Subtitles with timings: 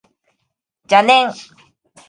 [0.87, 1.29] 邪念